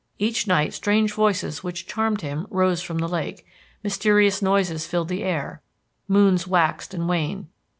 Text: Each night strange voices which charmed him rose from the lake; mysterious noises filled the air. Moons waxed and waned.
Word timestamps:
Each 0.17 0.47
night 0.47 0.73
strange 0.73 1.13
voices 1.13 1.63
which 1.63 1.85
charmed 1.85 2.21
him 2.21 2.47
rose 2.49 2.81
from 2.81 2.97
the 2.97 3.07
lake; 3.07 3.45
mysterious 3.83 4.41
noises 4.41 4.87
filled 4.87 5.09
the 5.09 5.21
air. 5.23 5.61
Moons 6.07 6.47
waxed 6.47 6.95
and 6.95 7.07
waned. 7.07 7.45